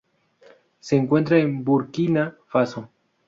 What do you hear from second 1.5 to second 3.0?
Burkina Faso.